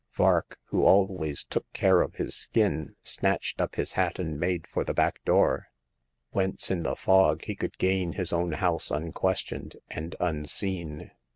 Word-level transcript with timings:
Vark, 0.15 0.57
who 0.65 0.83
always 0.83 1.43
took 1.43 1.71
care 1.73 2.01
of 2.01 2.15
his 2.15 2.35
skin, 2.35 2.95
snatched 3.03 3.61
up 3.61 3.75
his 3.75 3.93
hat 3.93 4.17
and 4.17 4.39
made 4.39 4.65
for 4.65 4.83
the 4.83 4.95
back 4.95 5.23
door, 5.25 5.67
whence, 6.31 6.71
in 6.71 6.81
the 6.81 6.95
fog, 6.95 7.45
he 7.45 7.53
could 7.55 7.77
gain 7.77 8.13
his 8.13 8.33
own 8.33 8.53
house 8.53 8.89
unquestioned 8.89 9.75
and 9.91 10.15
unseen. 10.19 11.11